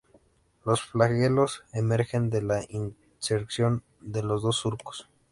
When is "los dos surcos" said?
4.23-5.07